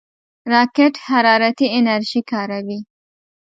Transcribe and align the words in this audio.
راکټ 0.51 0.93
حرارتي 1.07 1.67
انرژي 1.77 2.21
کاروي 2.31 2.79